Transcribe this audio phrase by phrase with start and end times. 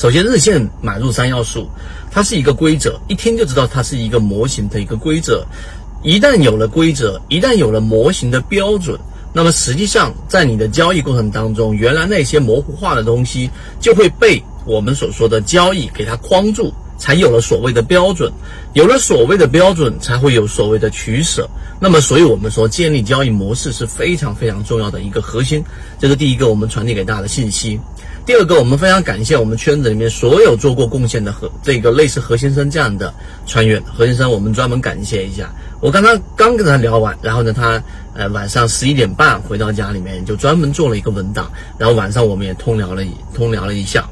[0.00, 1.68] 首先，日线买入三要素，
[2.10, 5.46] 它是一个规则，一听就知道它是一个模型的一个规则。
[6.02, 8.98] 一旦有了规则，一旦有了模型的标准，
[9.34, 16.72] 那么实际上在你的交易过程当中，原来那些模糊化的东西就会被我们所说的交易给它框住。
[17.00, 18.30] 才有了所谓的标准，
[18.74, 21.48] 有了所谓的标准，才会有所谓的取舍。
[21.80, 25.64] 那么，所以我们说建立交易模式是非常非常重要的一个核心，
[25.98, 27.80] 这是第一个我们传递给大家的信息。
[28.26, 33.12] 第二个，我们非常感谢我们圈子里面所有做过贡献的和这个类似何先生这样的
[33.46, 33.82] 船员。
[33.92, 35.50] 何先生，我们专门感谢一下。
[35.80, 37.82] 我刚刚刚跟他聊完，然后呢，他
[38.14, 44.06] 呃晚上十一点半回到家里面，就专门做了一个文档，然后晚上我们也通聊了一通聊了一下。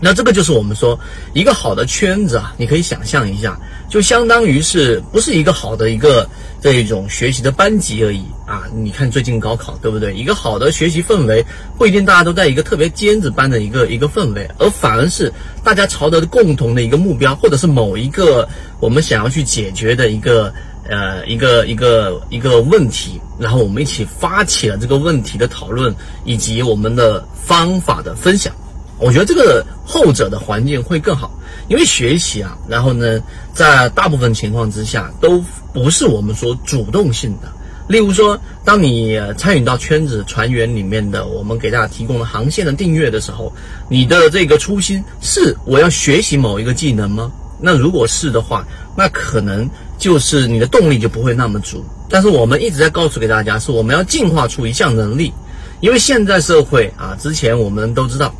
[0.00, 0.98] 那这个就是我们说
[1.32, 6.28] 一个好的圈子啊，你可以想象一下，就相当于是不是一个好的一个
[6.60, 8.62] 这一种学习的班级而已啊？
[8.74, 10.14] 你看最近高考对不对？
[10.14, 11.44] 一个好的学习氛围
[11.76, 15.32] 不一定大家都在一个特别尖子班的一个一个氛围，而反而是
[15.64, 20.52] 大家朝着共同的一个目标，或者是某一个我们想要去解决的一个
[20.88, 25.92] 呃一个一个一个问题，然后我们一起发起了这个问题的讨论
[26.24, 28.54] 以及我们的方法的分享。
[28.98, 31.30] 我觉得这个后者的环境会更好，
[31.68, 33.20] 因为学习啊，然后呢，
[33.52, 37.48] 在大部分情况之下都不是我们说主动性的。
[37.88, 43.50] 例如说，当你参与到圈子船员里面的，我们给大家提供的航线的订阅的时候，
[43.88, 47.32] 你的这个初心是我要学习某一个技能吗？
[47.60, 51.82] 那如果是的话，那可能就是你的动力就不会那么足。
[52.10, 55.32] 但是我们一直在告诉给大家，是我们要进化出一项能力，
[55.80, 58.34] 因为现在社会啊，之前我们都知道。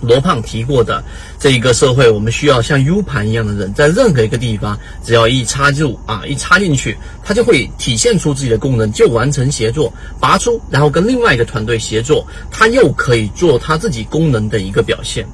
[0.00, 1.02] 罗胖提过的
[1.38, 15.26] 这一个社会，我们需要像 U 盘一样的人，在任何一个地方，只要一插入啊，一插进去，它就会体现出自己的功能，就完成协作，拔出，然后跟另外一个团队协作，它又可以做它自己功能的一个表现。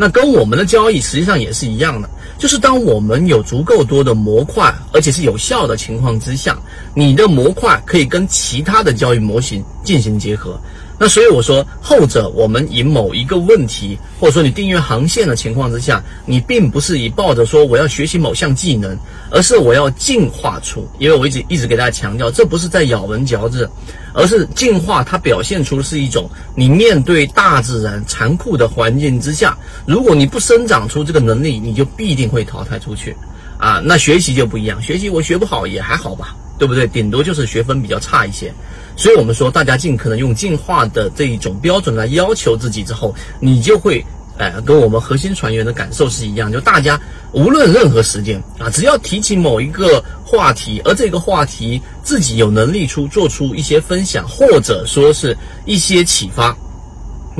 [0.00, 2.08] 那跟我们的交易实际上也是一样的，
[2.38, 6.56] 就是当我们有足够多的模块，而且是有效的情况之下，
[6.94, 10.56] 你的模块可以跟其他的交易模型进行结合。
[11.00, 18.98] 那所以我说，后者我们以某一个问题，或者说你订阅航线的情况之下，你并不是以抱着说我要学习某项技能，
[19.30, 20.88] 而是我要进化出。
[20.98, 23.70] 因为我一直一直给大家强调，这不是在咬文嚼字，
[24.12, 25.04] 而是进化。
[25.04, 33.16] 它表现出是一种你面对大自然残酷的环境之下，如果你不生长出这个能力，你就必定会淘汰出去。
[33.56, 36.86] 啊，那学习就不一样，学习我学不好也还好吧，对不对？
[36.86, 38.52] 顶多就是学分比较差一些。
[38.96, 44.04] 所以，我们说，大家尽可能用进化的这一种标准来要求自己之后，你就会，
[44.36, 47.00] 呃，跟我们核心船员的感受是一样，就大家
[47.32, 56.56] 无论任何时间啊，只要提起某一个话题，而这个话题自己有能力出做出一些分享，或者说是一些启发。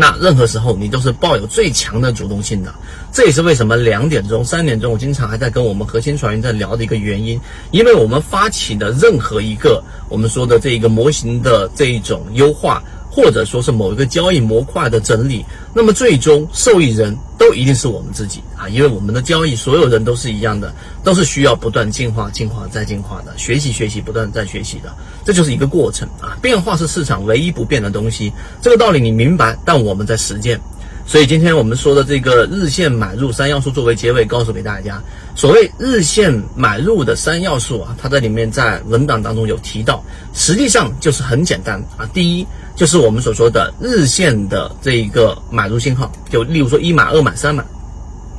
[0.00, 2.72] 那任何时候你都是抱有最强的主动性的，
[3.12, 7.40] 这也是为什么两点钟、三点钟我经常还在跟我们核心船员在聊的一个原因，
[7.72, 12.80] 因为我们发起的任何一个我们说的这一个模型的这一种优化。
[13.10, 24.92] 或者说是某一个交易模块的整理，那么最终受益人都一定是我们自己啊，因为我们的交易所有人都是一样的，都是需要不断进化、进化再进化的，学习、学习、不断再学习的，
[25.24, 26.36] 这就是一个过程啊。
[26.42, 30.60] 变化是市场唯一不变的东西，这个道理你明白，但我们在实践。
[31.06, 35.02] 所以今天我们说的这个日线买入三要素作为结尾，告诉给大家，
[35.34, 40.04] 所谓日线买入的三要素啊，它在里面在文档当中有提到，
[40.34, 42.04] 实际上就是很简单啊。
[42.12, 42.46] 第一
[42.78, 47.64] 就是我们所说的日线的这一个买入信号，就例如说一买、二买、三买。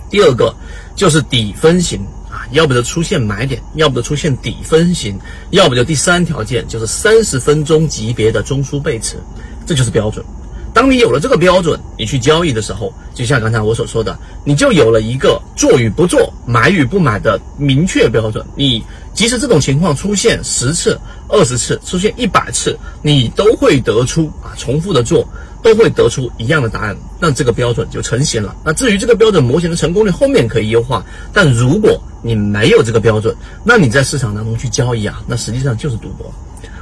[0.10, 0.56] 第二个
[0.96, 2.00] 就是底分型
[2.32, 5.20] 啊，要不就出现买点，要不就出现底分型，
[5.50, 9.18] 要不就第三条件就是三十分钟级别的中枢背驰，
[9.68, 10.26] 这就是标准。
[10.80, 18.46] 当你有了这个标准，你去交易的时候，就像刚才我所说的，你就有了一个做与不做、买与不买的明确标准。
[18.56, 18.82] 你
[19.14, 20.98] 即使这种情况出现十次、
[21.28, 25.28] 二十次、出现一百次，你都会得出啊，重复的做
[25.62, 28.56] 都会得出一样的答案，那这个标准就成型了。
[28.64, 31.06] 那至于这个标准模型的成功率，后面可以优化。
[31.34, 36.34] 但如果你没有这个标准，那你在市场当中去交易啊，那实际上就是赌博。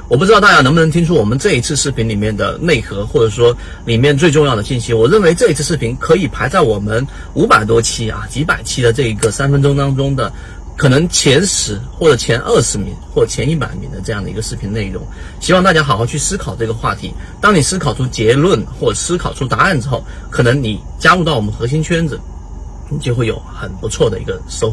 [0.08, 4.94] 我不知道大家能不能听出我们这一次视频里面的内核，或者说里面最重要的信息。
[4.94, 10.32] 我认为这一次视频可以排在我们五百多期啊、几百期的这一个三分钟当中的，
[10.78, 15.06] 可能前十或者前二十名或前一百名的这样的一个视频内容。
[15.40, 17.12] 希望大家好好去思考这个话题。
[17.38, 22.18] 当你思考出结论或思考出答案之后，可能你加入到我们核心圈子，
[22.88, 24.72] 你就会有很不错的一个收。